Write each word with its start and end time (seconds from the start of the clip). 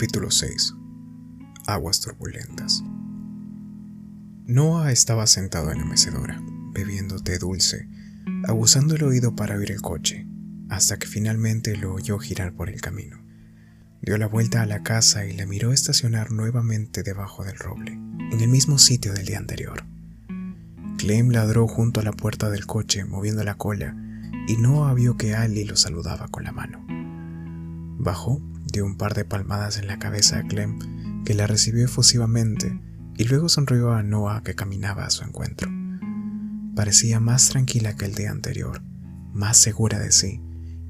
Capítulo 0.00 0.30
6 0.30 0.74
Aguas 1.66 2.00
turbulentas 2.00 2.82
Noah 4.46 4.92
estaba 4.92 5.26
sentado 5.26 5.72
en 5.72 5.78
la 5.80 5.84
mecedora, 5.84 6.42
bebiendo 6.72 7.18
té 7.18 7.36
dulce, 7.36 7.86
abusando 8.48 8.94
el 8.94 9.02
oído 9.02 9.36
para 9.36 9.56
oír 9.56 9.70
el 9.70 9.82
coche, 9.82 10.26
hasta 10.70 10.98
que 10.98 11.06
finalmente 11.06 11.76
lo 11.76 11.92
oyó 11.92 12.18
girar 12.18 12.54
por 12.54 12.70
el 12.70 12.80
camino. 12.80 13.22
Dio 14.00 14.16
la 14.16 14.26
vuelta 14.26 14.62
a 14.62 14.66
la 14.66 14.82
casa 14.82 15.26
y 15.26 15.34
la 15.34 15.44
miró 15.44 15.70
estacionar 15.70 16.32
nuevamente 16.32 17.02
debajo 17.02 17.44
del 17.44 17.58
roble, 17.58 17.92
en 17.92 18.40
el 18.40 18.48
mismo 18.48 18.78
sitio 18.78 19.12
del 19.12 19.26
día 19.26 19.36
anterior. 19.36 19.84
Clem 20.96 21.28
ladró 21.28 21.68
junto 21.68 22.00
a 22.00 22.04
la 22.04 22.12
puerta 22.12 22.48
del 22.48 22.64
coche, 22.64 23.04
moviendo 23.04 23.44
la 23.44 23.58
cola, 23.58 23.94
y 24.48 24.56
Noah 24.56 24.94
vio 24.94 25.18
que 25.18 25.34
Ali 25.34 25.64
lo 25.64 25.76
saludaba 25.76 26.28
con 26.28 26.44
la 26.44 26.52
mano. 26.52 26.86
Bajó, 27.98 28.40
dio 28.70 28.84
un 28.84 28.96
par 28.96 29.14
de 29.14 29.24
palmadas 29.24 29.78
en 29.78 29.86
la 29.86 29.98
cabeza 29.98 30.38
a 30.38 30.42
Clem, 30.46 31.24
que 31.24 31.34
la 31.34 31.46
recibió 31.46 31.84
efusivamente, 31.84 32.80
y 33.16 33.24
luego 33.24 33.48
sonrió 33.48 33.92
a 33.92 34.02
Noah 34.02 34.42
que 34.42 34.54
caminaba 34.54 35.04
a 35.04 35.10
su 35.10 35.24
encuentro. 35.24 35.70
Parecía 36.74 37.20
más 37.20 37.50
tranquila 37.50 37.96
que 37.96 38.06
el 38.06 38.14
día 38.14 38.30
anterior, 38.30 38.82
más 39.32 39.56
segura 39.56 39.98
de 39.98 40.12
sí, 40.12 40.40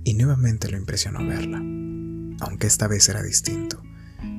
y 0.04 0.14
nuevamente 0.14 0.70
lo 0.70 0.76
impresionó 0.76 1.26
verla. 1.26 1.58
Aunque 2.40 2.66
esta 2.66 2.86
vez 2.86 3.08
era 3.08 3.22
distinto, 3.22 3.82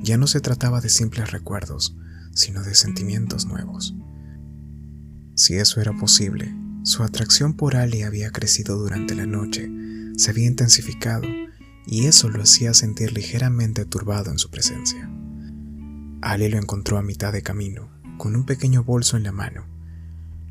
ya 0.01 0.17
no 0.17 0.27
se 0.27 0.41
trataba 0.41 0.81
de 0.81 0.89
simples 0.89 1.31
recuerdos, 1.31 1.95
sino 2.33 2.63
de 2.63 2.75
sentimientos 2.75 3.45
nuevos. 3.45 3.95
Si 5.35 5.55
eso 5.55 5.81
era 5.81 5.93
posible, 5.93 6.53
su 6.83 7.03
atracción 7.03 7.53
por 7.53 7.75
Ali 7.75 8.03
había 8.03 8.31
crecido 8.31 8.77
durante 8.77 9.15
la 9.15 9.25
noche, 9.25 9.69
se 10.17 10.31
había 10.31 10.47
intensificado 10.47 11.27
y 11.85 12.05
eso 12.05 12.29
lo 12.29 12.43
hacía 12.43 12.73
sentir 12.73 13.13
ligeramente 13.13 13.85
turbado 13.85 14.31
en 14.31 14.37
su 14.37 14.49
presencia. 14.49 15.09
Ali 16.21 16.49
lo 16.49 16.57
encontró 16.57 16.97
a 16.97 17.01
mitad 17.01 17.33
de 17.33 17.41
camino, 17.41 17.89
con 18.17 18.35
un 18.35 18.45
pequeño 18.45 18.83
bolso 18.83 19.17
en 19.17 19.23
la 19.23 19.31
mano. 19.31 19.65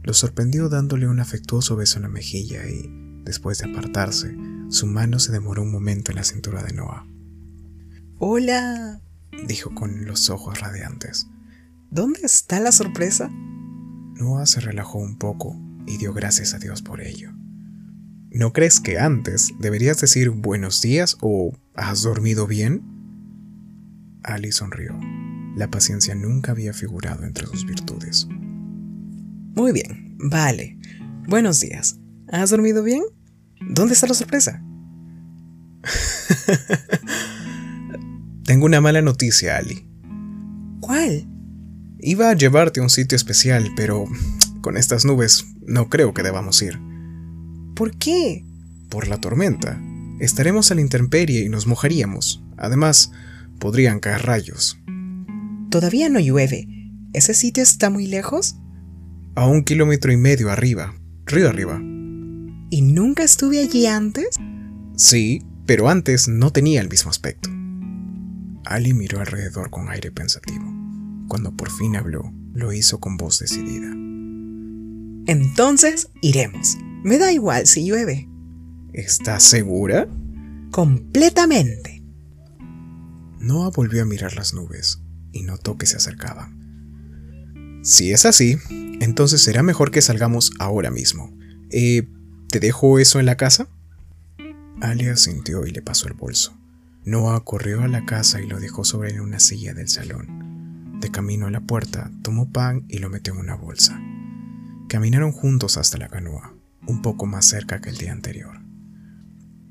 Lo 0.02 0.14
sorprendió 0.14 0.68
dándole 0.68 1.06
un 1.06 1.20
afectuoso 1.20 1.76
beso 1.76 1.98
en 1.98 2.02
la 2.02 2.08
mejilla 2.08 2.66
y, 2.66 3.22
después 3.24 3.58
de 3.58 3.70
apartarse, 3.70 4.36
su 4.68 4.86
mano 4.86 5.18
se 5.18 5.32
demoró 5.32 5.62
un 5.62 5.70
momento 5.70 6.10
en 6.10 6.16
la 6.16 6.24
cintura 6.24 6.62
de 6.62 6.72
Noah. 6.72 7.06
Hola, 8.18 9.00
dijo 9.46 9.74
con 9.74 10.06
los 10.06 10.30
ojos 10.30 10.60
radiantes. 10.60 11.28
¿Dónde 11.90 12.20
está 12.24 12.60
la 12.60 12.72
sorpresa? 12.72 13.30
Noah 14.14 14.46
se 14.46 14.60
relajó 14.60 14.98
un 14.98 15.16
poco 15.16 15.56
y 15.86 15.96
dio 15.96 16.12
gracias 16.12 16.54
a 16.54 16.58
Dios 16.58 16.82
por 16.82 17.00
ello. 17.00 17.32
¿No 18.32 18.52
crees 18.52 18.78
que 18.78 19.00
antes 19.00 19.52
deberías 19.58 20.00
decir 20.00 20.30
buenos 20.30 20.80
días 20.80 21.16
o 21.20 21.52
has 21.74 22.02
dormido 22.02 22.46
bien? 22.46 22.80
Ali 24.22 24.52
sonrió. 24.52 24.96
La 25.56 25.68
paciencia 25.68 26.14
nunca 26.14 26.52
había 26.52 26.72
figurado 26.72 27.24
entre 27.24 27.48
sus 27.48 27.66
virtudes. 27.66 28.28
Muy 29.56 29.72
bien, 29.72 30.16
vale. 30.20 30.78
Buenos 31.26 31.58
días. 31.58 31.98
¿Has 32.30 32.50
dormido 32.50 32.84
bien? 32.84 33.02
¿Dónde 33.60 33.94
está 33.94 34.06
la 34.06 34.14
sorpresa? 34.14 34.62
Tengo 38.44 38.64
una 38.64 38.80
mala 38.80 39.02
noticia, 39.02 39.56
Ali. 39.56 39.88
¿Cuál? 40.78 41.26
Iba 41.98 42.30
a 42.30 42.34
llevarte 42.34 42.78
a 42.78 42.84
un 42.84 42.90
sitio 42.90 43.16
especial, 43.16 43.72
pero 43.74 44.04
con 44.60 44.76
estas 44.76 45.04
nubes 45.04 45.46
no 45.66 45.88
creo 45.88 46.14
que 46.14 46.22
debamos 46.22 46.62
ir. 46.62 46.78
¿Por 47.80 47.96
qué? 47.96 48.44
Por 48.90 49.08
la 49.08 49.16
tormenta. 49.22 49.80
Estaremos 50.18 50.70
a 50.70 50.74
la 50.74 50.82
intemperie 50.82 51.46
y 51.46 51.48
nos 51.48 51.66
mojaríamos. 51.66 52.44
Además, 52.58 53.10
podrían 53.58 54.00
caer 54.00 54.20
rayos. 54.20 54.78
Todavía 55.70 56.10
no 56.10 56.20
llueve. 56.20 56.68
¿Ese 57.14 57.32
sitio 57.32 57.62
está 57.62 57.88
muy 57.88 58.06
lejos? 58.06 58.56
A 59.34 59.46
un 59.46 59.64
kilómetro 59.64 60.12
y 60.12 60.18
medio 60.18 60.50
arriba, 60.50 60.94
río 61.24 61.48
arriba. 61.48 61.80
¿Y 62.68 62.82
nunca 62.82 63.22
estuve 63.22 63.60
allí 63.60 63.86
antes? 63.86 64.28
Sí, 64.94 65.42
pero 65.64 65.88
antes 65.88 66.28
no 66.28 66.52
tenía 66.52 66.82
el 66.82 66.90
mismo 66.90 67.10
aspecto. 67.10 67.48
Ali 68.66 68.92
miró 68.92 69.20
alrededor 69.20 69.70
con 69.70 69.88
aire 69.88 70.10
pensativo. 70.10 70.70
Cuando 71.28 71.56
por 71.56 71.70
fin 71.70 71.96
habló, 71.96 72.30
lo 72.52 72.74
hizo 72.74 73.00
con 73.00 73.16
voz 73.16 73.38
decidida. 73.38 73.90
Entonces 75.26 76.10
iremos. 76.20 76.76
Me 77.02 77.16
da 77.16 77.32
igual 77.32 77.66
si 77.66 77.86
llueve. 77.86 78.28
¿Estás 78.92 79.42
segura? 79.42 80.06
Completamente. 80.70 82.02
Noah 83.38 83.70
volvió 83.70 84.02
a 84.02 84.04
mirar 84.04 84.34
las 84.34 84.52
nubes 84.52 85.00
y 85.32 85.42
notó 85.42 85.78
que 85.78 85.86
se 85.86 85.96
acercaban. 85.96 87.80
Si 87.82 88.12
es 88.12 88.26
así, 88.26 88.58
entonces 89.00 89.40
será 89.40 89.62
mejor 89.62 89.90
que 89.90 90.02
salgamos 90.02 90.52
ahora 90.58 90.90
mismo. 90.90 91.34
Eh, 91.70 92.06
¿Te 92.48 92.60
dejo 92.60 92.98
eso 92.98 93.18
en 93.18 93.24
la 93.24 93.38
casa? 93.38 93.68
Alia 94.82 95.16
sintió 95.16 95.64
y 95.64 95.70
le 95.70 95.80
pasó 95.80 96.06
el 96.06 96.14
bolso. 96.14 96.54
Noah 97.06 97.44
corrió 97.44 97.82
a 97.82 97.88
la 97.88 98.04
casa 98.04 98.42
y 98.42 98.46
lo 98.46 98.60
dejó 98.60 98.84
sobre 98.84 99.18
una 99.22 99.40
silla 99.40 99.72
del 99.72 99.88
salón. 99.88 101.00
De 101.00 101.10
camino 101.10 101.46
a 101.46 101.50
la 101.50 101.60
puerta, 101.60 102.10
tomó 102.20 102.52
pan 102.52 102.84
y 102.88 102.98
lo 102.98 103.08
metió 103.08 103.32
en 103.32 103.40
una 103.40 103.54
bolsa. 103.54 103.98
Caminaron 104.88 105.32
juntos 105.32 105.78
hasta 105.78 105.96
la 105.96 106.08
canoa 106.08 106.59
un 106.86 107.02
poco 107.02 107.26
más 107.26 107.46
cerca 107.46 107.80
que 107.80 107.90
el 107.90 107.96
día 107.96 108.12
anterior. 108.12 108.60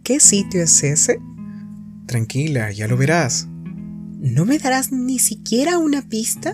¿Qué 0.03 0.19
sitio 0.19 0.63
es 0.63 0.83
ese? 0.83 1.19
Tranquila, 2.07 2.71
ya 2.71 2.87
lo 2.87 2.97
verás. 2.97 3.47
¿No 4.19 4.45
me 4.45 4.57
darás 4.57 4.91
ni 4.91 5.19
siquiera 5.19 5.77
una 5.77 6.01
pista? 6.01 6.53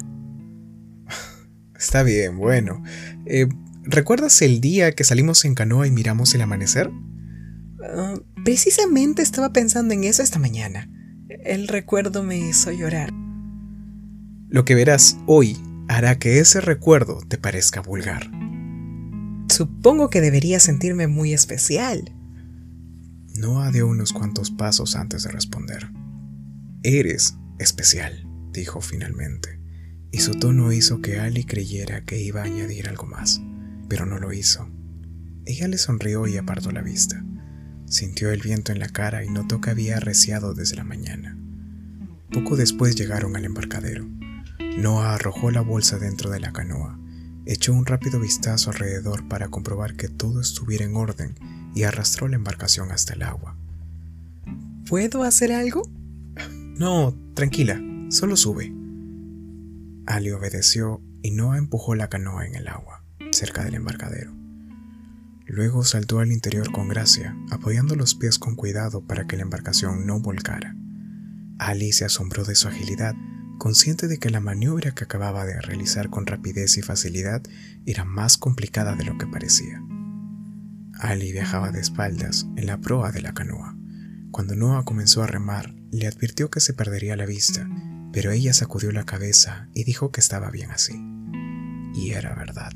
Está 1.78 2.04
bien, 2.04 2.38
bueno. 2.38 2.84
Eh, 3.26 3.48
¿Recuerdas 3.84 4.42
el 4.42 4.62
día 4.62 4.92
que 4.92 5.04
salimos 5.04 5.46
en 5.46 5.56
canoa 5.56 5.88
y 5.88 5.92
miramos 5.92 6.34
el 6.36 6.42
amanecer? 6.42 6.92
Ah, 7.84 8.16
precisamente 8.44 9.22
estaba 9.22 9.54
pensando 9.54 9.94
en 9.94 10.04
eso 10.04 10.24
esta 10.24 10.40
mañana. 10.40 10.90
El 11.30 11.68
recuerdo 11.68 12.24
me 12.24 12.38
hizo 12.38 12.72
llorar. 12.72 13.12
Lo 14.50 14.66
que 14.66 14.76
verás 14.76 15.18
hoy 15.28 15.58
hará 15.88 16.18
que 16.18 16.40
ese 16.40 16.62
recuerdo 16.62 17.20
te 17.28 17.38
parezca 17.38 17.82
vulgar. 17.82 18.30
Supongo 19.48 20.10
que 20.10 20.22
debería 20.22 20.60
sentirme 20.60 21.08
muy 21.08 21.34
especial. 21.34 22.12
Noah 23.38 23.72
dio 23.72 23.88
unos 23.88 24.12
cuantos 24.12 24.50
pasos 24.50 24.96
antes 24.96 25.24
de 25.24 25.32
responder. 25.32 25.90
Eres 26.84 27.36
especial, 27.60 28.28
dijo 28.52 28.82
finalmente, 28.82 29.60
y 30.12 30.20
su 30.20 30.32
tono 30.40 30.72
hizo 30.72 31.02
que 31.02 31.20
Ali 31.20 31.44
creyera 31.44 32.06
que 32.06 32.22
iba 32.22 32.42
a 32.42 32.46
añadir 32.46 32.90
algo 32.90 33.06
más, 33.06 33.42
pero 33.88 34.06
no 34.06 34.20
lo 34.20 34.34
hizo. 34.34 34.68
Ella 35.46 35.68
le 35.68 35.78
sonrió 35.78 36.28
y 36.28 36.38
apartó 36.38 36.72
la 36.72 36.82
vista. 36.82 37.24
Sintió 37.86 38.32
el 38.32 38.42
viento 38.42 38.72
en 38.72 38.80
la 38.80 38.90
cara 38.90 39.24
y 39.24 39.30
notó 39.30 39.62
que 39.62 39.70
había 39.70 39.98
arreciado 39.98 40.56
desde 40.56 40.76
la 40.76 40.84
mañana. 40.84 41.38
Poco 42.32 42.56
después 42.56 42.96
llegaron 42.96 43.36
al 43.36 43.46
embarcadero. 43.46 44.08
Noah 44.80 45.14
arrojó 45.14 45.52
la 45.52 45.62
bolsa 45.62 46.00
dentro 46.00 46.32
de 46.32 46.40
la 46.40 46.52
canoa 46.52 47.00
Echó 47.46 47.74
un 47.74 47.86
rápido 47.86 48.20
vistazo 48.20 48.72
alrededor 48.72 49.28
para 49.28 49.50
comprobar 49.50 49.96
que 49.96 50.08
todo 50.10 50.42
estuviera 50.42 50.84
en 50.84 50.96
orden 50.96 51.36
y 51.76 51.84
arrastró 51.84 52.28
la 52.28 52.38
embarcación 52.38 52.92
hasta 52.92 53.14
el 53.14 53.22
agua. 53.22 53.56
¿Puedo 54.88 55.24
hacer 55.24 55.52
algo? 55.52 55.88
No, 56.78 57.16
tranquila, 57.36 57.80
solo 58.10 58.36
sube. 58.36 58.74
Ali 60.08 60.32
obedeció 60.32 61.02
y 61.22 61.32
Noah 61.32 61.58
empujó 61.58 61.96
la 61.96 62.10
canoa 62.10 62.46
en 62.46 62.56
el 62.56 62.68
agua, 62.68 63.04
cerca 63.32 63.64
del 63.64 63.76
embarcadero. 63.76 64.32
Luego 65.48 65.84
saltó 65.84 66.20
al 66.20 66.32
interior 66.32 66.72
con 66.72 66.88
gracia, 66.88 67.38
apoyando 67.52 67.96
los 67.96 68.16
pies 68.16 68.40
con 68.40 68.56
cuidado 68.56 69.02
para 69.02 69.28
que 69.28 69.38
la 69.38 69.44
embarcación 69.44 70.08
no 70.08 70.20
volcara. 70.20 70.76
Ali 71.60 71.92
se 71.92 72.06
asombró 72.06 72.44
de 72.44 72.56
su 72.56 72.68
agilidad 72.68 73.16
consciente 73.58 74.08
de 74.08 74.18
que 74.18 74.30
la 74.30 74.40
maniobra 74.40 74.94
que 74.94 75.04
acababa 75.04 75.46
de 75.46 75.60
realizar 75.62 76.10
con 76.10 76.26
rapidez 76.26 76.78
y 76.78 76.82
facilidad 76.82 77.42
era 77.86 78.06
más 78.06 78.38
complicada 78.38 78.96
de 78.96 79.06
lo 79.06 79.18
que 79.18 79.28
parecía. 79.28 79.82
Ali 81.00 81.32
viajaba 81.32 81.72
de 81.72 81.82
espaldas 81.82 82.48
en 82.56 82.68
la 82.68 82.80
proa 82.80 83.12
de 83.12 83.22
la 83.22 83.34
canoa. 83.34 83.76
Cuando 84.32 84.56
Noah 84.56 84.86
comenzó 84.86 85.24
a 85.24 85.28
remar, 85.28 85.74
le 85.92 86.08
advirtió 86.08 86.50
que 86.50 86.60
se 86.60 86.74
perdería 86.74 87.16
la 87.16 87.26
vista, 87.26 87.70
pero 88.12 88.32
ella 88.32 88.54
sacudió 88.54 88.92
la 88.92 89.06
cabeza 89.06 89.70
y 89.74 89.84
dijo 89.84 90.12
que 90.12 90.22
estaba 90.22 90.50
bien 90.52 90.72
así. 90.72 90.94
Y 91.94 92.12
era 92.12 92.34
verdad. 92.36 92.74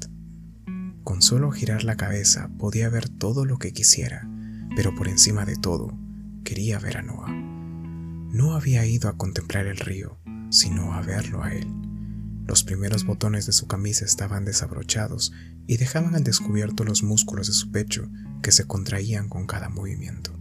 Con 1.03 1.21
solo 1.21 1.51
girar 1.51 1.83
la 1.83 1.95
cabeza 1.95 2.49
podía 2.57 2.89
ver 2.89 3.09
todo 3.09 3.45
lo 3.45 3.57
que 3.57 3.73
quisiera, 3.73 4.29
pero 4.75 4.93
por 4.95 5.07
encima 5.07 5.45
de 5.45 5.55
todo, 5.55 5.97
quería 6.43 6.79
ver 6.79 6.97
a 6.97 7.01
Noah. 7.01 7.31
No 8.31 8.53
había 8.53 8.85
ido 8.85 9.09
a 9.09 9.17
contemplar 9.17 9.65
el 9.65 9.77
río, 9.77 10.19
sino 10.49 10.93
a 10.93 11.01
verlo 11.01 11.43
a 11.43 11.53
él. 11.53 11.67
Los 12.47 12.63
primeros 12.63 13.05
botones 13.05 13.45
de 13.45 13.51
su 13.51 13.67
camisa 13.67 14.05
estaban 14.05 14.43
desabrochados 14.43 15.33
y 15.67 15.77
dejaban 15.77 16.15
al 16.15 16.23
descubierto 16.23 16.83
los 16.83 17.03
músculos 17.03 17.47
de 17.47 17.53
su 17.53 17.71
pecho 17.71 18.09
que 18.41 18.51
se 18.51 18.65
contraían 18.65 19.29
con 19.29 19.45
cada 19.45 19.69
movimiento. 19.69 20.31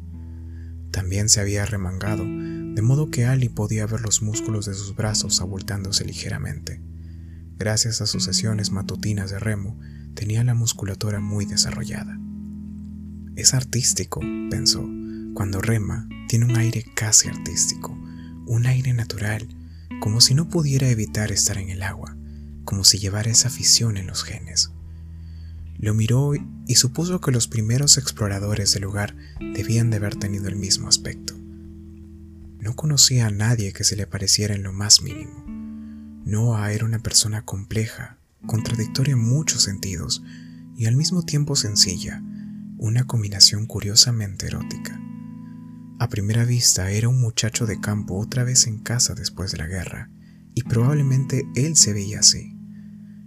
También 0.91 1.29
se 1.29 1.41
había 1.41 1.67
remangado, 1.67 2.25
de 2.25 2.83
modo 2.83 3.11
que 3.11 3.27
Ali 3.27 3.49
podía 3.49 3.87
ver 3.87 4.01
los 4.01 4.23
músculos 4.23 4.65
de 4.65 4.75
sus 4.75 4.97
brazos 4.97 5.41
abultándose 5.41 6.05
ligeramente. 6.05 6.81
Gracias 7.59 8.01
a 8.01 8.07
sus 8.07 8.25
sesiones 8.25 8.71
matutinas 8.71 9.31
de 9.31 9.39
remo, 9.39 9.79
tenía 10.15 10.43
la 10.45 10.55
musculatura 10.55 11.21
muy 11.21 11.45
desarrollada. 11.45 12.19
Es 13.37 13.53
artístico, 13.53 14.21
pensó. 14.51 14.89
Cuando 15.35 15.61
rema, 15.61 16.09
tiene 16.29 16.47
un 16.47 16.57
aire 16.57 16.85
casi 16.95 17.29
artístico, 17.29 17.93
un 18.47 18.67
aire 18.67 18.95
natural, 18.95 19.47
como 20.01 20.21
si 20.21 20.35
no 20.35 20.49
pudiera 20.49 20.89
evitar 20.89 21.33
estar 21.33 21.59
en 21.59 21.71
el 21.71 21.83
agua, 21.83 22.17
como 22.65 22.85
si 22.85 22.99
llevara 22.99 23.31
esa 23.31 23.49
afición 23.49 23.97
en 23.97 24.07
los 24.07 24.25
genes. 24.25 24.71
Lo 25.79 25.95
miró 25.95 26.33
y 26.67 26.75
supuso 26.75 27.21
que 27.21 27.31
los 27.31 27.47
primeros 27.47 27.99
exploradores 27.99 28.73
del 28.73 28.83
lugar 28.83 29.15
debían 29.41 29.91
de 29.91 29.97
haber 29.97 30.17
tenido 30.17 30.49
el 30.49 30.57
mismo 30.57 30.89
aspecto. 30.89 31.35
No 32.59 32.75
conocía 32.75 33.27
a 33.27 33.31
nadie 33.31 33.73
que 33.73 33.85
se 33.85 33.97
le 33.97 34.07
pareciera 34.07 34.55
en 34.55 34.65
lo 34.65 34.73
más 34.73 35.03
mínimo. 35.03 35.45
Noah 36.25 36.73
era 36.73 36.85
una 36.85 36.99
persona 36.99 37.43
compleja, 37.45 38.19
contradictoria 38.47 39.13
en 39.13 39.21
muchos 39.21 39.63
sentidos 39.63 40.23
y 40.77 40.87
al 40.87 40.97
mismo 40.97 41.23
tiempo 41.23 41.57
sencilla, 41.57 42.23
una 42.77 43.07
combinación 43.07 43.67
curiosamente 43.67 44.47
erótica. 44.47 45.01
A 46.01 46.09
primera 46.09 46.45
vista 46.45 46.93
era 46.93 47.09
un 47.09 47.21
muchacho 47.21 47.67
de 47.67 47.81
campo 47.81 48.17
otra 48.17 48.45
vez 48.45 48.69
en 48.69 48.79
casa 48.79 49.15
después 49.15 49.51
de 49.51 49.59
la 49.59 49.67
guerra, 49.67 50.11
y 50.55 50.63
probablemente 50.63 51.45
él 51.57 51.75
se 51.75 51.93
veía 51.93 52.21
así, 52.21 52.57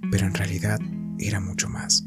pero 0.09 0.25
en 0.25 0.33
realidad 0.33 0.79
era 1.19 1.41
mucho 1.41 1.67
más. 1.67 2.05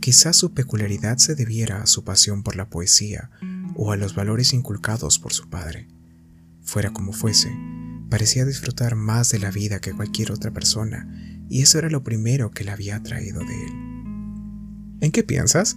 Quizás 0.00 0.36
su 0.36 0.54
peculiaridad 0.54 1.18
se 1.18 1.36
debiera 1.36 1.82
a 1.82 1.86
su 1.86 2.02
pasión 2.02 2.42
por 2.42 2.56
la 2.56 2.68
poesía 2.68 3.30
o 3.76 3.92
a 3.92 3.96
los 3.96 4.16
valores 4.16 4.52
inculcados 4.52 5.20
por 5.20 5.32
su 5.32 5.48
padre. 5.48 5.86
Fuera 6.62 6.92
como 6.92 7.12
fuese, 7.12 7.56
parecía 8.10 8.44
disfrutar 8.44 8.96
más 8.96 9.30
de 9.30 9.38
la 9.38 9.52
vida 9.52 9.80
que 9.80 9.92
cualquier 9.92 10.32
otra 10.32 10.50
persona, 10.50 11.08
y 11.48 11.62
eso 11.62 11.78
era 11.78 11.90
lo 11.90 12.02
primero 12.02 12.50
que 12.50 12.64
le 12.64 12.72
había 12.72 12.96
atraído 12.96 13.38
de 13.38 13.64
él. 13.66 13.72
¿En 15.00 15.12
qué 15.12 15.22
piensas? 15.22 15.76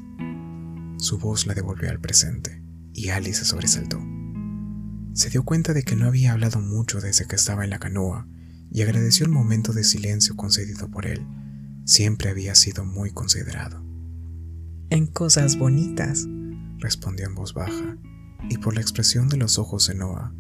Su 0.98 1.20
voz 1.20 1.46
la 1.46 1.54
devolvió 1.54 1.92
al 1.92 2.00
presente, 2.00 2.64
y 2.92 3.10
Alice 3.10 3.40
se 3.40 3.46
sobresaltó. 3.46 4.15
Se 5.16 5.30
dio 5.30 5.44
cuenta 5.46 5.74
de 5.74 5.84
que 5.84 5.96
no 5.96 6.08
había 6.08 6.34
hablado 6.34 6.60
mucho 6.60 7.00
desde 7.00 7.26
que 7.26 7.38
estaba 7.38 7.64
en 7.64 7.70
la 7.70 7.80
canoa, 7.80 8.28
y 8.70 8.82
agradeció 8.82 9.26
el 9.26 9.32
momento 9.32 9.72
de 9.72 9.86
silencio 9.86 10.36
concedido 10.36 10.92
por 10.92 11.06
él. 11.06 11.26
Siempre 11.86 12.30
había 12.30 12.54
sido 12.54 12.84
muy 12.84 13.12
considerado. 13.12 13.82
En 14.90 15.08
cosas 15.08 15.58
bonitas, 15.58 16.28
respondió 16.80 17.28
en 17.28 17.34
voz 17.34 17.54
baja, 17.54 17.98
y 18.50 18.58
por 18.58 18.76
la 18.76 18.82
expresión 18.82 19.30
de 19.30 19.38
los 19.38 19.58
ojos 19.58 19.88
de 19.88 19.96
Noah, 19.96 20.34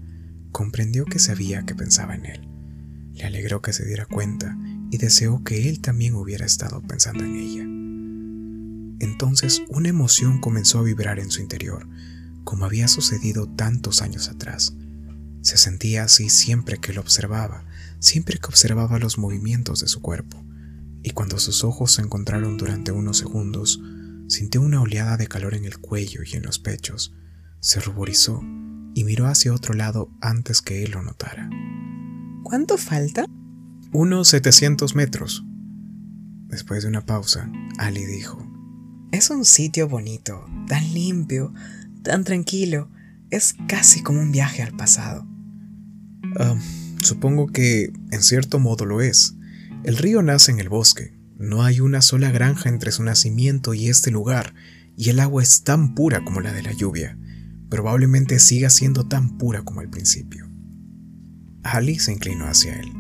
comprendió 0.52 1.06
que 1.06 1.20
sabía 1.20 1.64
que 1.64 1.74
pensaba 1.74 2.14
en 2.14 2.26
él. 2.26 2.50
Le 3.14 3.24
alegró 3.24 3.62
que 3.62 3.72
se 3.72 3.86
diera 3.86 4.06
cuenta 4.06 4.58
y 4.92 4.98
deseó 4.98 5.42
que 5.46 5.70
él 5.70 5.80
también 5.80 6.16
hubiera 6.16 6.46
estado 6.46 6.82
pensando 6.82 7.24
en 7.24 7.36
ella. 7.38 7.64
Entonces 9.00 9.62
una 9.70 9.88
emoción 9.88 10.42
comenzó 10.42 10.80
a 10.80 10.84
vibrar 10.84 11.20
en 11.20 11.32
su 11.32 11.42
interior, 11.42 11.88
como 12.46 12.64
había 12.64 12.88
sucedido 12.88 13.48
tantos 13.48 14.02
años 14.02 14.30
atrás. 14.30 14.74
Se 15.42 15.58
sentía 15.58 16.04
así 16.04 16.30
siempre 16.30 16.78
que 16.78 16.94
lo 16.94 17.02
observaba, 17.02 17.66
siempre 18.00 18.38
que 18.40 18.48
observaba 18.48 18.98
los 19.00 19.18
movimientos 19.18 19.82
de 19.82 19.88
su 19.88 20.02
cuerpo, 20.02 20.46
y 21.04 21.12
cuando 21.12 21.38
sus 21.38 21.66
ojos 21.66 21.92
se 21.94 22.02
encontraron 22.02 22.58
durante 22.58 22.92
unos 22.92 23.18
segundos, 23.18 23.82
sintió 24.28 24.62
una 24.62 24.82
oleada 24.82 25.18
de 25.18 25.28
calor 25.28 25.54
en 25.54 25.66
el 25.66 25.78
cuello 25.80 26.22
y 26.24 26.36
en 26.36 26.44
los 26.44 26.58
pechos, 26.58 27.14
se 27.60 27.80
ruborizó 27.80 28.42
y 28.94 29.04
miró 29.04 29.28
hacia 29.28 29.54
otro 29.54 29.74
lado 29.74 30.10
antes 30.22 30.62
que 30.62 30.84
él 30.84 30.92
lo 30.92 31.04
notara. 31.04 31.50
¿Cuánto 32.44 32.78
falta? 32.78 33.26
Unos 33.92 34.30
700 34.30 34.96
metros. 34.96 35.44
Después 36.48 36.84
de 36.84 36.90
una 36.90 37.06
pausa, 37.06 37.52
Ali 37.78 38.06
dijo, 38.06 38.46
es 39.12 39.30
un 39.30 39.46
sitio 39.46 39.88
bonito, 39.88 40.46
tan 40.68 40.94
limpio, 40.94 41.54
tan 42.06 42.24
tranquilo. 42.24 42.90
Es 43.32 43.56
casi 43.68 44.02
como 44.02 44.22
un 44.22 44.32
viaje 44.32 44.64
al 44.64 44.72
pasado. 44.78 45.28
Ah, 46.40 46.56
supongo 47.02 47.48
que 47.48 47.92
en 48.12 48.24
cierto 48.24 48.60
modo 48.60 48.86
lo 48.86 49.02
es. 49.02 49.36
El 49.84 49.98
río 49.98 50.22
nace 50.22 50.52
en 50.52 50.60
el 50.60 50.70
bosque. 50.70 51.14
No 51.38 51.64
hay 51.64 51.82
una 51.82 52.02
sola 52.02 52.32
granja 52.32 52.70
entre 52.70 52.94
su 52.94 53.04
nacimiento 53.04 53.74
y 53.74 53.90
este 53.90 54.10
lugar, 54.10 54.54
y 54.96 55.10
el 55.10 55.20
agua 55.20 55.44
es 55.44 55.64
tan 55.64 55.94
pura 55.96 56.24
como 56.24 56.40
la 56.40 56.54
de 56.54 56.64
la 56.64 56.72
lluvia. 56.72 57.18
Probablemente 57.70 58.40
siga 58.40 58.70
siendo 58.70 59.08
tan 59.08 59.38
pura 59.38 59.64
como 59.64 59.82
al 59.82 59.90
principio. 59.90 60.50
Ali 61.64 62.00
se 62.00 62.14
inclinó 62.14 62.46
hacia 62.46 62.80
él. 62.80 62.94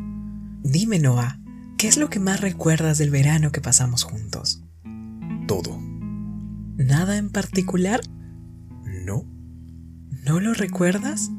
Dime, 0.63 0.99
Noah, 0.99 1.39
¿qué 1.77 1.87
es 1.87 1.97
lo 1.97 2.09
que 2.09 2.19
más 2.19 2.41
recuerdas 2.41 2.97
del 2.97 3.11
verano 3.11 3.51
que 3.51 3.61
pasamos 3.61 4.03
juntos? 4.03 4.63
Todo. 5.47 5.79
¿Nada 6.75 7.17
en 7.17 7.29
particular? 7.29 8.01
No. 10.25 10.33
¿No 10.33 10.39
lo 10.39 10.53
recuerdas? 10.53 11.31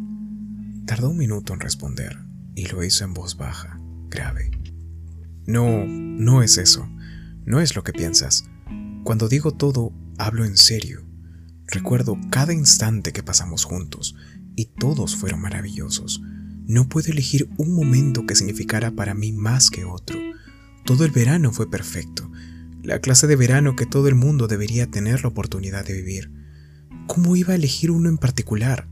Tardó 0.87 1.11
un 1.11 1.19
minuto 1.19 1.53
en 1.53 1.61
responder 1.61 2.19
y 2.55 2.67
lo 2.67 2.85
hizo 2.85 3.05
en 3.05 3.15
voz 3.15 3.37
baja, 3.37 3.79
grave. 4.09 4.51
No, 5.47 5.85
no 5.87 6.43
es 6.43 6.57
eso. 6.57 6.89
No 7.45 7.61
es 7.61 7.77
lo 7.77 7.85
que 7.85 7.93
piensas. 7.93 8.45
Cuando 9.05 9.29
digo 9.29 9.53
todo, 9.53 9.93
hablo 10.19 10.45
en 10.45 10.57
serio. 10.57 11.05
Recuerdo 11.67 12.17
cada 12.31 12.53
instante 12.53 13.13
que 13.13 13.23
pasamos 13.23 13.65
juntos 13.65 14.17
y 14.55 14.67
todos 14.67 15.17
fueron 15.17 15.41
maravillosos. 15.41 16.23
No 16.67 16.89
puedo 16.89 17.11
elegir 17.13 17.49
un 17.59 17.75
momento 17.75 18.25
que 18.27 18.37
significara 18.37 18.93
para 18.93 19.15
mí 19.15 19.33
más 19.33 19.71
que 19.71 19.85
otro. 19.85 20.19
Todo 20.85 21.05
el 21.05 21.11
verano 21.11 21.53
fue 21.53 21.71
perfecto 21.71 22.31
la 22.87 23.01
clase 23.01 23.27
de 23.27 23.35
verano 23.35 23.75
que 23.75 23.85
todo 23.85 24.07
el 24.07 24.15
mundo 24.15 24.47
debería 24.47 24.87
tener 24.87 25.23
la 25.23 25.29
oportunidad 25.29 25.85
de 25.85 25.95
vivir. 25.95 26.31
¿Cómo 27.07 27.37
iba 27.37 27.53
a 27.53 27.57
elegir 27.57 27.91
uno 27.91 28.09
en 28.09 28.19
particular? 28.19 28.89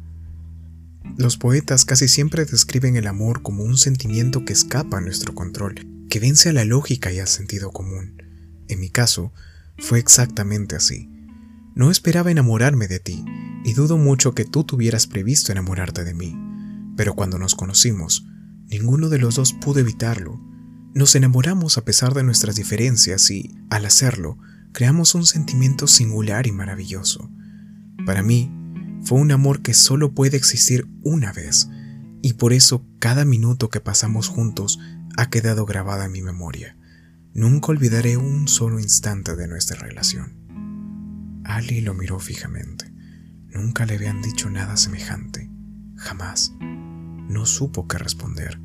Los 1.16 1.36
poetas 1.36 1.84
casi 1.84 2.08
siempre 2.08 2.44
describen 2.44 2.96
el 2.96 3.06
amor 3.06 3.42
como 3.42 3.64
un 3.64 3.76
sentimiento 3.76 4.44
que 4.44 4.52
escapa 4.52 4.98
a 4.98 5.00
nuestro 5.00 5.34
control, 5.34 5.86
que 6.08 6.20
vence 6.20 6.48
a 6.48 6.52
la 6.52 6.64
lógica 6.64 7.12
y 7.12 7.18
al 7.18 7.28
sentido 7.28 7.70
común. 7.70 8.22
En 8.68 8.80
mi 8.80 8.88
caso, 8.88 9.32
fue 9.78 9.98
exactamente 9.98 10.76
así. 10.76 11.10
No 11.74 11.90
esperaba 11.90 12.30
enamorarme 12.30 12.88
de 12.88 13.00
ti, 13.00 13.24
y 13.64 13.72
dudo 13.72 13.98
mucho 13.98 14.34
que 14.34 14.44
tú 14.44 14.64
tuvieras 14.64 15.06
previsto 15.06 15.50
enamorarte 15.52 16.04
de 16.04 16.14
mí, 16.14 16.36
pero 16.96 17.14
cuando 17.14 17.38
nos 17.38 17.54
conocimos, 17.54 18.26
ninguno 18.68 19.08
de 19.08 19.18
los 19.18 19.34
dos 19.34 19.52
pudo 19.52 19.80
evitarlo, 19.80 20.40
nos 20.94 21.16
enamoramos 21.16 21.76
a 21.78 21.84
pesar 21.84 22.14
de 22.14 22.22
nuestras 22.22 22.54
diferencias 22.54 23.28
y, 23.30 23.56
al 23.70 23.84
hacerlo, 23.84 24.38
creamos 24.72 25.14
un 25.16 25.26
sentimiento 25.26 25.88
singular 25.88 26.46
y 26.46 26.52
maravilloso. 26.52 27.30
Para 28.06 28.22
mí, 28.22 28.50
fue 29.02 29.18
un 29.18 29.32
amor 29.32 29.62
que 29.62 29.74
solo 29.74 30.14
puede 30.14 30.36
existir 30.36 30.88
una 31.02 31.32
vez, 31.32 31.68
y 32.22 32.34
por 32.34 32.52
eso 32.52 32.86
cada 32.98 33.24
minuto 33.24 33.68
que 33.68 33.80
pasamos 33.80 34.28
juntos 34.28 34.78
ha 35.16 35.28
quedado 35.30 35.66
grabada 35.66 36.06
en 36.06 36.12
mi 36.12 36.22
memoria. 36.22 36.76
Nunca 37.34 37.72
olvidaré 37.72 38.16
un 38.16 38.48
solo 38.48 38.80
instante 38.80 39.36
de 39.36 39.48
nuestra 39.48 39.78
relación. 39.78 41.42
Ali 41.44 41.80
lo 41.80 41.94
miró 41.94 42.18
fijamente. 42.18 42.92
Nunca 43.52 43.86
le 43.86 43.94
habían 43.96 44.22
dicho 44.22 44.48
nada 44.48 44.76
semejante. 44.76 45.50
Jamás. 45.96 46.54
No 47.28 47.44
supo 47.44 47.86
qué 47.86 47.98
responder 47.98 48.58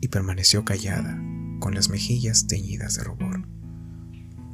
y 0.00 0.08
permaneció 0.08 0.64
callada, 0.64 1.18
con 1.58 1.74
las 1.74 1.88
mejillas 1.88 2.46
teñidas 2.46 2.96
de 2.96 3.04
rubor. 3.04 3.48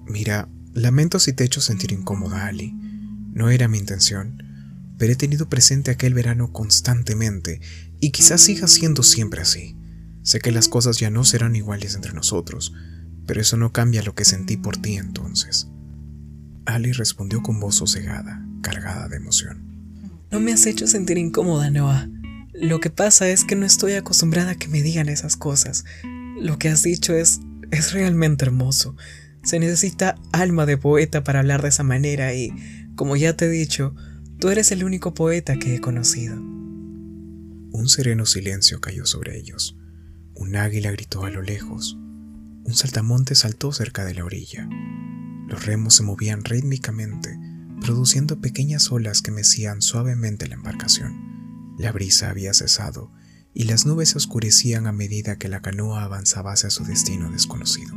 Mira, 0.06 0.48
lamento 0.72 1.18
si 1.18 1.32
te 1.32 1.42
he 1.42 1.46
hecho 1.46 1.60
sentir 1.60 1.92
incómoda, 1.92 2.46
Ali. 2.46 2.74
No 3.32 3.50
era 3.50 3.66
mi 3.68 3.78
intención, 3.78 4.42
pero 4.98 5.12
he 5.12 5.16
tenido 5.16 5.48
presente 5.48 5.90
aquel 5.90 6.14
verano 6.14 6.52
constantemente 6.52 7.60
y 7.98 8.10
quizás 8.10 8.40
siga 8.40 8.68
siendo 8.68 9.02
siempre 9.02 9.42
así. 9.42 9.76
Sé 10.22 10.38
que 10.38 10.52
las 10.52 10.68
cosas 10.68 10.98
ya 10.98 11.10
no 11.10 11.24
serán 11.24 11.56
iguales 11.56 11.94
entre 11.94 12.12
nosotros, 12.12 12.72
pero 13.26 13.40
eso 13.40 13.56
no 13.56 13.72
cambia 13.72 14.02
lo 14.02 14.14
que 14.14 14.24
sentí 14.24 14.56
por 14.56 14.76
ti 14.76 14.96
entonces. 14.96 15.68
Ali 16.66 16.92
respondió 16.92 17.42
con 17.42 17.58
voz 17.58 17.76
sosegada, 17.76 18.46
cargada 18.62 19.08
de 19.08 19.16
emoción. 19.16 19.72
No 20.30 20.40
me 20.40 20.52
has 20.52 20.66
hecho 20.66 20.86
sentir 20.86 21.18
incómoda, 21.18 21.70
Noah. 21.70 22.08
Lo 22.54 22.80
que 22.80 22.90
pasa 22.90 23.28
es 23.28 23.44
que 23.44 23.56
no 23.56 23.66
estoy 23.66 23.94
acostumbrada 23.94 24.52
a 24.52 24.54
que 24.54 24.68
me 24.68 24.82
digan 24.82 25.08
esas 25.08 25.36
cosas. 25.36 25.84
Lo 26.40 26.58
que 26.58 26.68
has 26.68 26.82
dicho 26.82 27.14
es, 27.14 27.40
es 27.70 27.92
realmente 27.92 28.44
hermoso. 28.44 28.94
Se 29.42 29.58
necesita 29.58 30.14
alma 30.30 30.66
de 30.66 30.78
poeta 30.78 31.24
para 31.24 31.40
hablar 31.40 31.62
de 31.62 31.70
esa 31.70 31.82
manera 31.82 32.34
y, 32.34 32.52
como 32.94 33.16
ya 33.16 33.36
te 33.36 33.46
he 33.46 33.50
dicho, 33.50 33.94
tú 34.38 34.50
eres 34.50 34.72
el 34.72 34.84
único 34.84 35.14
poeta 35.14 35.58
que 35.58 35.74
he 35.74 35.80
conocido. 35.80 36.36
Un 36.36 37.88
sereno 37.88 38.26
silencio 38.26 38.80
cayó 38.80 39.06
sobre 39.06 39.38
ellos. 39.38 39.78
Un 40.34 40.56
águila 40.56 40.90
gritó 40.90 41.24
a 41.24 41.30
lo 41.30 41.42
lejos. 41.42 41.96
Un 42.64 42.74
saltamonte 42.74 43.34
saltó 43.34 43.72
cerca 43.72 44.04
de 44.04 44.14
la 44.14 44.24
orilla. 44.24 44.68
Los 45.48 45.64
remos 45.66 45.94
se 45.94 46.02
movían 46.02 46.44
rítmicamente, 46.44 47.38
produciendo 47.80 48.40
pequeñas 48.40 48.92
olas 48.92 49.22
que 49.22 49.30
mecían 49.30 49.82
suavemente 49.82 50.48
la 50.48 50.54
embarcación. 50.54 51.74
La 51.78 51.92
brisa 51.92 52.30
había 52.30 52.54
cesado 52.54 53.10
y 53.54 53.64
las 53.64 53.86
nubes 53.86 54.10
se 54.10 54.18
oscurecían 54.18 54.86
a 54.86 54.92
medida 54.92 55.36
que 55.36 55.48
la 55.48 55.62
canoa 55.62 56.04
avanzaba 56.04 56.52
hacia 56.52 56.70
su 56.70 56.84
destino 56.84 57.30
desconocido. 57.30 57.94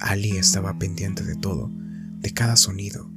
Ali 0.00 0.36
estaba 0.36 0.78
pendiente 0.78 1.24
de 1.24 1.36
todo, 1.36 1.70
de 1.72 2.32
cada 2.32 2.56
sonido, 2.56 3.10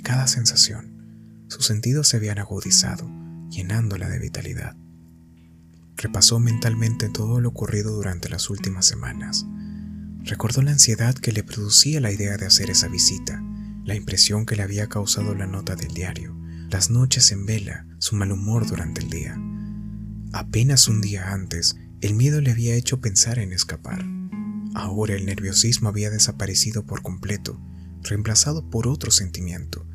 cada 0.00 0.26
sensación. 0.26 1.44
Sus 1.48 1.66
sentidos 1.66 2.08
se 2.08 2.16
habían 2.16 2.38
agudizado, 2.38 3.08
llenándola 3.50 4.08
de 4.08 4.18
vitalidad. 4.18 4.76
Repasó 5.96 6.40
mentalmente 6.40 7.08
todo 7.08 7.40
lo 7.40 7.48
ocurrido 7.48 7.92
durante 7.92 8.28
las 8.28 8.50
últimas 8.50 8.86
semanas. 8.86 9.46
Recordó 10.24 10.62
la 10.62 10.72
ansiedad 10.72 11.14
que 11.14 11.32
le 11.32 11.44
producía 11.44 12.00
la 12.00 12.12
idea 12.12 12.36
de 12.36 12.46
hacer 12.46 12.68
esa 12.70 12.88
visita, 12.88 13.42
la 13.84 13.94
impresión 13.94 14.44
que 14.44 14.56
le 14.56 14.62
había 14.62 14.88
causado 14.88 15.34
la 15.34 15.46
nota 15.46 15.76
del 15.76 15.94
diario, 15.94 16.36
las 16.68 16.90
noches 16.90 17.30
en 17.30 17.46
vela, 17.46 17.86
su 17.98 18.16
mal 18.16 18.32
humor 18.32 18.66
durante 18.66 19.00
el 19.00 19.08
día. 19.08 19.40
Apenas 20.32 20.88
un 20.88 21.00
día 21.00 21.32
antes, 21.32 21.76
el 22.00 22.14
miedo 22.14 22.40
le 22.40 22.50
había 22.50 22.74
hecho 22.74 23.00
pensar 23.00 23.38
en 23.38 23.52
escapar. 23.52 24.04
Ahora 24.74 25.14
el 25.14 25.24
nerviosismo 25.24 25.88
había 25.88 26.10
desaparecido 26.10 26.84
por 26.84 27.02
completo, 27.02 27.58
reemplazado 28.08 28.70
por 28.70 28.88
otro 28.88 29.10
sentimiento, 29.10 29.86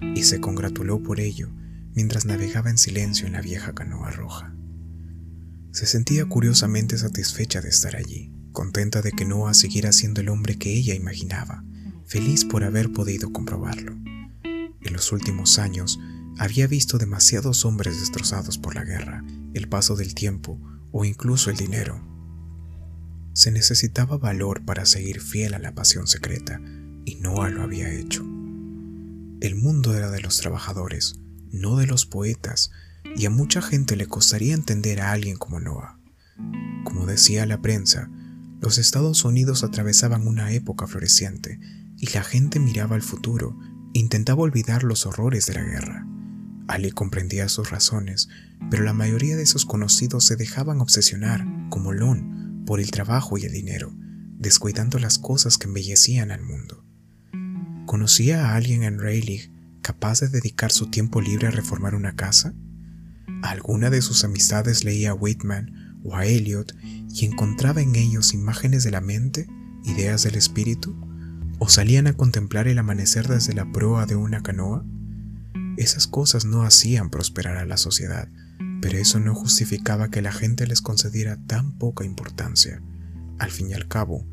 y 0.00 0.22
se 0.24 0.40
congratuló 0.40 1.02
por 1.02 1.20
ello 1.20 1.50
mientras 1.94 2.26
navegaba 2.26 2.70
en 2.70 2.78
silencio 2.78 3.26
en 3.26 3.32
la 3.32 3.40
vieja 3.40 3.74
canoa 3.74 4.10
roja. 4.10 4.54
Se 5.72 5.86
sentía 5.86 6.26
curiosamente 6.26 6.96
satisfecha 6.98 7.60
de 7.60 7.68
estar 7.68 7.96
allí, 7.96 8.32
contenta 8.52 9.02
de 9.02 9.12
que 9.12 9.24
Noah 9.24 9.54
siguiera 9.54 9.92
siendo 9.92 10.20
el 10.20 10.28
hombre 10.28 10.56
que 10.56 10.74
ella 10.74 10.94
imaginaba, 10.94 11.64
feliz 12.06 12.44
por 12.44 12.64
haber 12.64 12.92
podido 12.92 13.32
comprobarlo. 13.32 13.92
En 14.42 14.92
los 14.92 15.12
últimos 15.12 15.58
años 15.58 15.98
había 16.38 16.66
visto 16.66 16.98
demasiados 16.98 17.64
hombres 17.64 17.98
destrozados 17.98 18.58
por 18.58 18.74
la 18.74 18.84
guerra, 18.84 19.24
el 19.54 19.68
paso 19.68 19.96
del 19.96 20.14
tiempo 20.14 20.60
o 20.92 21.04
incluso 21.04 21.50
el 21.50 21.56
dinero. 21.56 22.00
Se 23.32 23.50
necesitaba 23.50 24.18
valor 24.18 24.64
para 24.64 24.86
seguir 24.86 25.20
fiel 25.20 25.54
a 25.54 25.58
la 25.58 25.74
pasión 25.74 26.06
secreta, 26.06 26.60
y 27.08 27.14
Noah 27.14 27.48
lo 27.48 27.62
había 27.62 27.90
hecho. 27.90 28.22
El 29.40 29.54
mundo 29.54 29.96
era 29.96 30.10
de 30.10 30.20
los 30.20 30.36
trabajadores, 30.36 31.18
no 31.50 31.78
de 31.78 31.86
los 31.86 32.04
poetas, 32.04 32.70
y 33.16 33.24
a 33.24 33.30
mucha 33.30 33.62
gente 33.62 33.96
le 33.96 34.06
costaría 34.06 34.52
entender 34.52 35.00
a 35.00 35.12
alguien 35.12 35.38
como 35.38 35.58
Noah. 35.58 35.98
Como 36.84 37.06
decía 37.06 37.46
la 37.46 37.62
prensa, 37.62 38.10
los 38.60 38.76
Estados 38.76 39.24
Unidos 39.24 39.64
atravesaban 39.64 40.26
una 40.26 40.52
época 40.52 40.86
floreciente 40.86 41.58
y 41.96 42.10
la 42.10 42.22
gente 42.22 42.60
miraba 42.60 42.94
al 42.94 43.02
futuro 43.02 43.58
intentaba 43.94 44.42
olvidar 44.42 44.84
los 44.84 45.06
horrores 45.06 45.46
de 45.46 45.54
la 45.54 45.62
guerra. 45.62 46.06
Ali 46.66 46.90
comprendía 46.90 47.48
sus 47.48 47.70
razones, 47.70 48.28
pero 48.70 48.84
la 48.84 48.92
mayoría 48.92 49.36
de 49.36 49.46
sus 49.46 49.64
conocidos 49.64 50.26
se 50.26 50.36
dejaban 50.36 50.82
obsesionar, 50.82 51.46
como 51.70 51.94
Lon, 51.94 52.64
por 52.66 52.80
el 52.80 52.90
trabajo 52.90 53.38
y 53.38 53.44
el 53.44 53.52
dinero, 53.52 53.96
descuidando 54.36 54.98
las 54.98 55.18
cosas 55.18 55.56
que 55.56 55.68
embellecían 55.68 56.30
al 56.30 56.42
mundo. 56.42 56.84
¿Conocía 57.88 58.50
a 58.50 58.54
alguien 58.54 58.82
en 58.82 58.98
Rayleigh 58.98 59.50
capaz 59.80 60.20
de 60.20 60.28
dedicar 60.28 60.70
su 60.70 60.90
tiempo 60.90 61.22
libre 61.22 61.46
a 61.46 61.50
reformar 61.50 61.94
una 61.94 62.16
casa? 62.16 62.52
¿Alguna 63.42 63.88
de 63.88 64.02
sus 64.02 64.24
amistades 64.24 64.84
leía 64.84 65.12
a 65.12 65.14
Whitman 65.14 65.98
o 66.04 66.14
a 66.14 66.26
Eliot 66.26 66.76
y 66.82 67.24
encontraba 67.24 67.80
en 67.80 67.96
ellos 67.96 68.34
imágenes 68.34 68.84
de 68.84 68.90
la 68.90 69.00
mente, 69.00 69.48
ideas 69.86 70.22
del 70.22 70.34
espíritu? 70.34 70.94
¿O 71.58 71.70
salían 71.70 72.06
a 72.08 72.12
contemplar 72.12 72.68
el 72.68 72.76
amanecer 72.76 73.26
desde 73.26 73.54
la 73.54 73.72
proa 73.72 74.04
de 74.04 74.16
una 74.16 74.42
canoa? 74.42 74.84
Esas 75.78 76.06
cosas 76.06 76.44
no 76.44 76.64
hacían 76.64 77.08
prosperar 77.08 77.56
a 77.56 77.64
la 77.64 77.78
sociedad, 77.78 78.28
pero 78.82 78.98
eso 78.98 79.18
no 79.18 79.34
justificaba 79.34 80.10
que 80.10 80.20
la 80.20 80.32
gente 80.32 80.66
les 80.66 80.82
concediera 80.82 81.38
tan 81.46 81.78
poca 81.78 82.04
importancia. 82.04 82.82
Al 83.38 83.50
fin 83.50 83.70
y 83.70 83.72
al 83.72 83.88
cabo, 83.88 84.26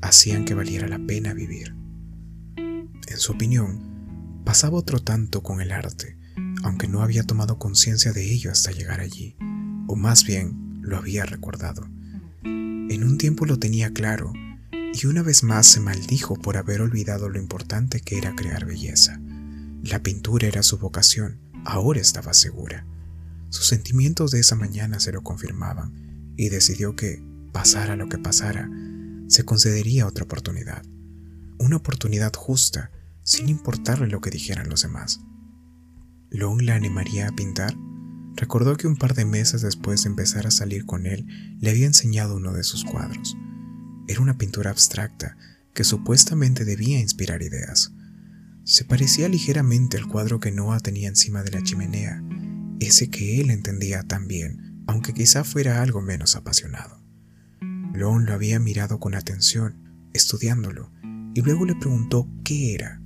hacían 0.00 0.44
que 0.44 0.54
valiera 0.54 0.86
la 0.86 1.04
pena 1.04 1.34
vivir. 1.34 1.79
En 3.10 3.18
su 3.18 3.32
opinión, 3.32 4.40
pasaba 4.44 4.78
otro 4.78 5.00
tanto 5.00 5.42
con 5.42 5.60
el 5.60 5.72
arte, 5.72 6.16
aunque 6.62 6.86
no 6.86 7.02
había 7.02 7.24
tomado 7.24 7.58
conciencia 7.58 8.12
de 8.12 8.32
ello 8.32 8.52
hasta 8.52 8.70
llegar 8.70 9.00
allí, 9.00 9.36
o 9.88 9.96
más 9.96 10.24
bien 10.24 10.78
lo 10.80 10.96
había 10.96 11.24
recordado. 11.24 11.88
En 12.44 13.02
un 13.02 13.18
tiempo 13.18 13.46
lo 13.46 13.58
tenía 13.58 13.92
claro, 13.92 14.32
y 14.70 15.06
una 15.06 15.22
vez 15.22 15.42
más 15.42 15.66
se 15.66 15.80
maldijo 15.80 16.36
por 16.36 16.56
haber 16.56 16.82
olvidado 16.82 17.28
lo 17.28 17.40
importante 17.40 18.00
que 18.00 18.16
era 18.16 18.36
crear 18.36 18.64
belleza. 18.64 19.20
La 19.82 20.04
pintura 20.04 20.46
era 20.46 20.62
su 20.62 20.78
vocación, 20.78 21.40
ahora 21.64 22.00
estaba 22.00 22.32
segura. 22.32 22.86
Sus 23.48 23.66
sentimientos 23.66 24.30
de 24.30 24.38
esa 24.38 24.54
mañana 24.54 25.00
se 25.00 25.10
lo 25.10 25.22
confirmaban, 25.22 26.34
y 26.36 26.48
decidió 26.48 26.94
que, 26.94 27.20
pasara 27.50 27.96
lo 27.96 28.08
que 28.08 28.18
pasara, 28.18 28.70
se 29.26 29.44
concedería 29.44 30.06
otra 30.06 30.24
oportunidad. 30.24 30.84
Una 31.58 31.76
oportunidad 31.76 32.32
justa 32.34 32.92
sin 33.22 33.48
importarle 33.48 34.06
lo 34.06 34.20
que 34.20 34.30
dijeran 34.30 34.68
los 34.68 34.82
demás. 34.82 35.20
Long 36.30 36.62
la 36.62 36.74
animaría 36.74 37.28
a 37.28 37.32
pintar. 37.32 37.76
Recordó 38.36 38.76
que 38.76 38.86
un 38.86 38.96
par 38.96 39.14
de 39.14 39.24
meses 39.24 39.62
después 39.62 40.02
de 40.04 40.10
empezar 40.10 40.46
a 40.46 40.50
salir 40.50 40.86
con 40.86 41.06
él, 41.06 41.26
le 41.60 41.70
había 41.70 41.86
enseñado 41.86 42.36
uno 42.36 42.52
de 42.52 42.62
sus 42.62 42.84
cuadros. 42.84 43.36
Era 44.06 44.20
una 44.20 44.38
pintura 44.38 44.70
abstracta 44.70 45.36
que 45.74 45.84
supuestamente 45.84 46.64
debía 46.64 47.00
inspirar 47.00 47.42
ideas. 47.42 47.92
Se 48.64 48.84
parecía 48.84 49.28
ligeramente 49.28 49.96
al 49.96 50.06
cuadro 50.06 50.38
que 50.38 50.52
Noah 50.52 50.80
tenía 50.80 51.08
encima 51.08 51.42
de 51.42 51.50
la 51.50 51.62
chimenea, 51.62 52.22
ese 52.78 53.10
que 53.10 53.40
él 53.40 53.50
entendía 53.50 54.02
tan 54.02 54.26
bien, 54.28 54.82
aunque 54.86 55.12
quizá 55.12 55.44
fuera 55.44 55.82
algo 55.82 56.00
menos 56.00 56.36
apasionado. 56.36 57.02
Long 57.94 58.24
lo 58.24 58.34
había 58.34 58.60
mirado 58.60 59.00
con 59.00 59.14
atención, 59.14 60.08
estudiándolo, 60.12 60.92
y 61.34 61.42
luego 61.42 61.64
le 61.64 61.74
preguntó 61.74 62.28
qué 62.44 62.74
era. 62.74 63.00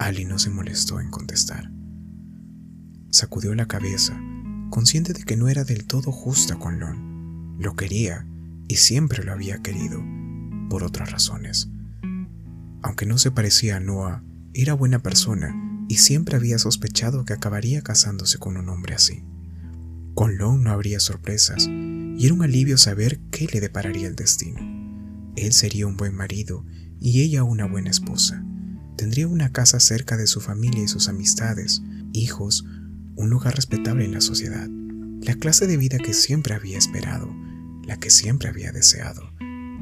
Ali 0.00 0.24
no 0.24 0.38
se 0.38 0.48
molestó 0.48 0.98
en 0.98 1.10
contestar. 1.10 1.70
Sacudió 3.10 3.54
la 3.54 3.66
cabeza, 3.66 4.18
consciente 4.70 5.12
de 5.12 5.24
que 5.24 5.36
no 5.36 5.50
era 5.50 5.62
del 5.62 5.84
todo 5.84 6.10
justa 6.10 6.58
con 6.58 6.80
Lon. 6.80 7.58
Lo 7.58 7.76
quería 7.76 8.26
y 8.66 8.76
siempre 8.76 9.22
lo 9.22 9.32
había 9.32 9.58
querido, 9.58 10.02
por 10.70 10.84
otras 10.84 11.12
razones. 11.12 11.68
Aunque 12.80 13.04
no 13.04 13.18
se 13.18 13.30
parecía 13.30 13.76
a 13.76 13.80
Noah, 13.80 14.24
era 14.54 14.72
buena 14.72 15.02
persona 15.02 15.54
y 15.86 15.96
siempre 15.98 16.34
había 16.34 16.58
sospechado 16.58 17.26
que 17.26 17.34
acabaría 17.34 17.82
casándose 17.82 18.38
con 18.38 18.56
un 18.56 18.70
hombre 18.70 18.94
así. 18.94 19.22
Con 20.14 20.38
Lon 20.38 20.64
no 20.64 20.70
habría 20.70 20.98
sorpresas, 20.98 21.66
y 21.68 22.24
era 22.24 22.32
un 22.32 22.42
alivio 22.42 22.78
saber 22.78 23.20
qué 23.30 23.48
le 23.52 23.60
depararía 23.60 24.08
el 24.08 24.16
destino. 24.16 24.60
Él 25.36 25.52
sería 25.52 25.86
un 25.86 25.98
buen 25.98 26.14
marido 26.14 26.64
y 26.98 27.20
ella 27.20 27.44
una 27.44 27.66
buena 27.66 27.90
esposa. 27.90 28.42
Tendría 29.00 29.26
una 29.26 29.50
casa 29.50 29.80
cerca 29.80 30.18
de 30.18 30.26
su 30.26 30.42
familia 30.42 30.82
y 30.82 30.86
sus 30.86 31.08
amistades, 31.08 31.80
hijos, 32.12 32.66
un 33.16 33.30
lugar 33.30 33.56
respetable 33.56 34.04
en 34.04 34.12
la 34.12 34.20
sociedad, 34.20 34.68
la 35.22 35.36
clase 35.36 35.66
de 35.66 35.78
vida 35.78 35.96
que 35.96 36.12
siempre 36.12 36.52
había 36.52 36.76
esperado, 36.76 37.34
la 37.82 37.98
que 37.98 38.10
siempre 38.10 38.50
había 38.50 38.72
deseado. 38.72 39.32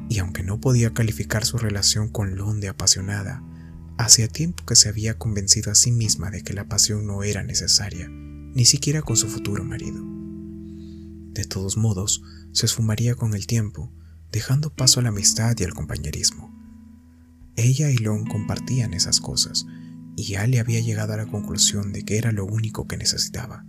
Y 0.08 0.20
aunque 0.20 0.44
no 0.44 0.60
podía 0.60 0.94
calificar 0.94 1.44
su 1.44 1.58
relación 1.58 2.08
con 2.08 2.36
Lon 2.36 2.60
de 2.60 2.68
apasionada, 2.68 3.42
hacía 3.98 4.28
tiempo 4.28 4.64
que 4.64 4.76
se 4.76 4.88
había 4.88 5.18
convencido 5.18 5.72
a 5.72 5.74
sí 5.74 5.90
misma 5.90 6.30
de 6.30 6.44
que 6.44 6.52
la 6.52 6.68
pasión 6.68 7.04
no 7.04 7.24
era 7.24 7.42
necesaria, 7.42 8.06
ni 8.08 8.66
siquiera 8.66 9.02
con 9.02 9.16
su 9.16 9.26
futuro 9.26 9.64
marido. 9.64 10.00
De 11.32 11.44
todos 11.44 11.76
modos, 11.76 12.22
se 12.52 12.66
esfumaría 12.66 13.16
con 13.16 13.34
el 13.34 13.48
tiempo, 13.48 13.92
dejando 14.30 14.72
paso 14.72 15.00
a 15.00 15.02
la 15.02 15.08
amistad 15.08 15.56
y 15.58 15.64
al 15.64 15.74
compañerismo. 15.74 16.56
Ella 17.58 17.90
y 17.90 17.96
Lon 17.96 18.24
compartían 18.24 18.94
esas 18.94 19.20
cosas, 19.20 19.66
y 20.14 20.36
Ale 20.36 20.60
había 20.60 20.78
llegado 20.78 21.14
a 21.14 21.16
la 21.16 21.26
conclusión 21.26 21.92
de 21.92 22.04
que 22.04 22.16
era 22.16 22.30
lo 22.30 22.46
único 22.46 22.86
que 22.86 22.96
necesitaba. 22.96 23.64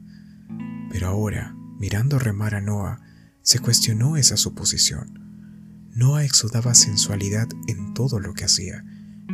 Pero 0.91 1.07
ahora, 1.07 1.55
mirando 1.79 2.19
remar 2.19 2.53
a 2.53 2.61
Noah, 2.61 3.01
se 3.41 3.57
cuestionó 3.57 4.15
esa 4.15 4.37
suposición. 4.37 5.89
Noah 5.95 6.23
exudaba 6.23 6.75
sensualidad 6.75 7.47
en 7.67 7.95
todo 7.95 8.19
lo 8.19 8.35
que 8.35 8.45
hacía. 8.45 8.85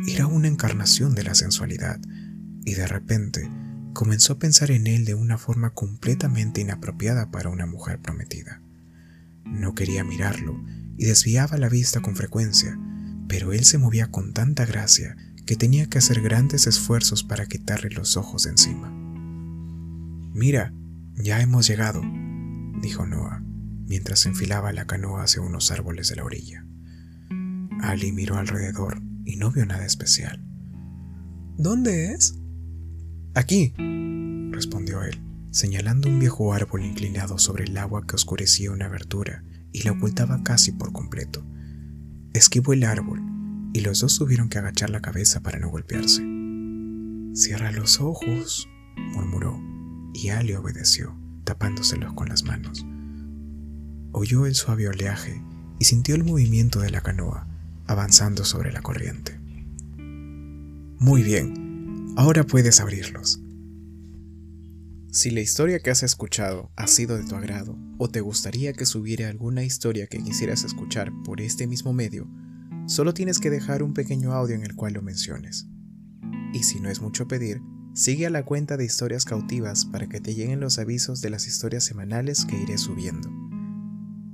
Era 0.08 0.26
una 0.26 0.48
encarnación 0.48 1.14
de 1.14 1.24
la 1.24 1.34
sensualidad, 1.34 2.00
y 2.64 2.72
de 2.72 2.86
repente 2.86 3.50
comenzó 3.92 4.32
a 4.32 4.38
pensar 4.38 4.70
en 4.70 4.86
él 4.86 5.04
de 5.04 5.14
una 5.14 5.36
forma 5.36 5.74
completamente 5.74 6.62
inapropiada 6.62 7.30
para 7.30 7.50
una 7.50 7.66
mujer 7.66 8.00
prometida. 8.00 8.62
No 9.44 9.74
quería 9.74 10.02
mirarlo 10.02 10.58
y 10.96 11.04
desviaba 11.04 11.58
la 11.58 11.68
vista 11.68 12.00
con 12.00 12.16
frecuencia, 12.16 12.78
pero 13.28 13.52
él 13.52 13.64
se 13.64 13.78
movía 13.78 14.10
con 14.10 14.32
tanta 14.32 14.64
gracia 14.66 15.16
que 15.46 15.56
tenía 15.56 15.86
que 15.86 15.98
hacer 15.98 16.20
grandes 16.20 16.66
esfuerzos 16.66 17.22
para 17.22 17.46
quitarle 17.46 17.90
los 17.90 18.16
ojos 18.16 18.44
de 18.44 18.50
encima. 18.50 18.90
Mira, 20.34 20.74
ya 21.14 21.40
hemos 21.40 21.66
llegado, 21.66 22.02
dijo 22.82 23.06
Noah, 23.06 23.42
mientras 23.86 24.26
enfilaba 24.26 24.72
la 24.72 24.86
canoa 24.86 25.22
hacia 25.22 25.40
unos 25.40 25.70
árboles 25.70 26.08
de 26.08 26.16
la 26.16 26.24
orilla. 26.24 26.66
Ali 27.80 28.12
miró 28.12 28.36
alrededor 28.36 29.00
y 29.24 29.36
no 29.36 29.50
vio 29.50 29.64
nada 29.66 29.86
especial. 29.86 30.44
¿Dónde 31.56 32.12
es? 32.12 32.38
Aquí, 33.34 33.72
respondió 34.50 35.02
él, 35.02 35.20
señalando 35.50 36.08
un 36.08 36.18
viejo 36.18 36.52
árbol 36.52 36.84
inclinado 36.84 37.38
sobre 37.38 37.64
el 37.64 37.76
agua 37.78 38.06
que 38.06 38.16
oscurecía 38.16 38.72
una 38.72 38.86
abertura 38.86 39.42
y 39.72 39.82
la 39.82 39.92
ocultaba 39.92 40.42
casi 40.42 40.72
por 40.72 40.92
completo. 40.92 41.46
Esquivó 42.36 42.74
el 42.74 42.84
árbol 42.84 43.22
y 43.72 43.80
los 43.80 44.00
dos 44.00 44.18
tuvieron 44.18 44.50
que 44.50 44.58
agachar 44.58 44.90
la 44.90 45.00
cabeza 45.00 45.40
para 45.40 45.58
no 45.58 45.70
golpearse. 45.70 46.22
Cierra 47.32 47.72
los 47.72 47.98
ojos, 47.98 48.68
murmuró, 48.94 49.58
y 50.12 50.28
Ali 50.28 50.52
obedeció, 50.52 51.16
tapándoselos 51.44 52.12
con 52.12 52.28
las 52.28 52.42
manos. 52.42 52.84
Oyó 54.12 54.44
el 54.44 54.54
suave 54.54 54.86
oleaje 54.86 55.42
y 55.78 55.86
sintió 55.86 56.14
el 56.14 56.24
movimiento 56.24 56.80
de 56.80 56.90
la 56.90 57.00
canoa 57.00 57.48
avanzando 57.86 58.44
sobre 58.44 58.70
la 58.70 58.82
corriente. 58.82 59.40
Muy 59.96 61.22
bien, 61.22 62.12
ahora 62.18 62.44
puedes 62.44 62.80
abrirlos. 62.80 63.40
Si 65.16 65.30
la 65.30 65.40
historia 65.40 65.78
que 65.78 65.88
has 65.88 66.02
escuchado 66.02 66.70
ha 66.76 66.86
sido 66.86 67.16
de 67.16 67.24
tu 67.24 67.36
agrado 67.36 67.78
o 67.96 68.10
te 68.10 68.20
gustaría 68.20 68.74
que 68.74 68.84
subiera 68.84 69.30
alguna 69.30 69.64
historia 69.64 70.08
que 70.08 70.22
quisieras 70.22 70.62
escuchar 70.62 71.10
por 71.24 71.40
este 71.40 71.66
mismo 71.66 71.94
medio, 71.94 72.28
solo 72.86 73.14
tienes 73.14 73.38
que 73.38 73.48
dejar 73.48 73.82
un 73.82 73.94
pequeño 73.94 74.34
audio 74.34 74.54
en 74.54 74.62
el 74.62 74.76
cual 74.76 74.92
lo 74.92 75.00
menciones. 75.00 75.68
Y 76.52 76.64
si 76.64 76.80
no 76.80 76.90
es 76.90 77.00
mucho 77.00 77.26
pedir, 77.26 77.62
sigue 77.94 78.26
a 78.26 78.30
la 78.30 78.44
cuenta 78.44 78.76
de 78.76 78.84
historias 78.84 79.24
cautivas 79.24 79.86
para 79.86 80.06
que 80.06 80.20
te 80.20 80.34
lleguen 80.34 80.60
los 80.60 80.78
avisos 80.78 81.22
de 81.22 81.30
las 81.30 81.46
historias 81.46 81.84
semanales 81.84 82.44
que 82.44 82.60
iré 82.60 82.76
subiendo. 82.76 83.30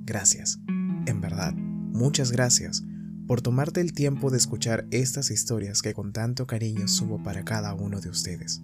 Gracias, 0.04 0.58
en 1.06 1.20
verdad, 1.20 1.54
muchas 1.54 2.32
gracias 2.32 2.82
por 3.28 3.40
tomarte 3.40 3.80
el 3.80 3.92
tiempo 3.92 4.32
de 4.32 4.38
escuchar 4.38 4.88
estas 4.90 5.30
historias 5.30 5.80
que 5.80 5.94
con 5.94 6.12
tanto 6.12 6.48
cariño 6.48 6.88
subo 6.88 7.22
para 7.22 7.44
cada 7.44 7.72
uno 7.72 8.00
de 8.00 8.08
ustedes. 8.08 8.62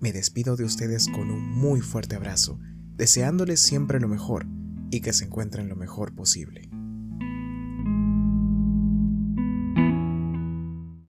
Me 0.00 0.12
despido 0.12 0.54
de 0.54 0.64
ustedes 0.64 1.08
con 1.08 1.30
un 1.30 1.42
muy 1.42 1.80
fuerte 1.80 2.14
abrazo, 2.14 2.60
deseándoles 2.94 3.60
siempre 3.60 3.98
lo 3.98 4.06
mejor 4.06 4.46
y 4.92 5.00
que 5.00 5.12
se 5.12 5.24
encuentren 5.24 5.68
lo 5.68 5.74
mejor 5.74 6.14
posible. 6.14 6.67